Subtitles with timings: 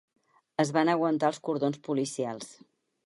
[0.63, 2.51] Es van aguantar els cordons policials.